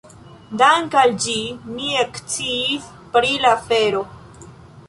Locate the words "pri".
3.15-3.33